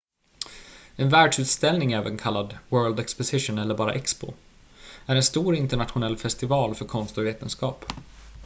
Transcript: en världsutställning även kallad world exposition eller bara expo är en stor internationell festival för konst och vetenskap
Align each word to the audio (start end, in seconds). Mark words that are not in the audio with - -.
en 0.95 1.09
världsutställning 1.09 1.91
även 1.93 2.17
kallad 2.17 2.57
world 2.69 2.99
exposition 2.99 3.57
eller 3.57 3.75
bara 3.75 3.93
expo 3.93 4.33
är 5.05 5.15
en 5.15 5.23
stor 5.23 5.55
internationell 5.55 6.17
festival 6.17 6.75
för 6.75 6.85
konst 6.85 7.17
och 7.17 7.25
vetenskap 7.25 7.93